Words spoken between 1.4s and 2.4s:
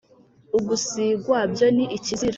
byo ni ikizira